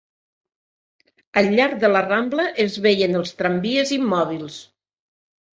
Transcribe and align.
Al 1.41 1.49
llarg 1.59 1.75
de 1.83 1.91
la 1.91 2.01
Rambla 2.07 2.45
es 2.65 2.79
veien 2.87 3.21
els 3.21 3.37
tramvies 3.43 3.93
immòbils 3.99 4.57